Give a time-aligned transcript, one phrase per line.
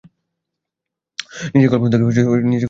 [1.53, 2.59] নিজের কল্পনা থেকে অনেক কিছু বলে।